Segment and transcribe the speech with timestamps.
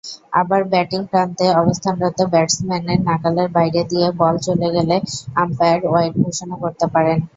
[0.33, 4.95] আবার, ব্যাটিং প্রান্তে অবস্থানরত ব্যাটসম্যানের নাগালের বাইরে দিয়ে বল চলে গেলে
[5.41, 7.17] আম্পায়ার ওয়াইড ঘোষণা করতে পারেন।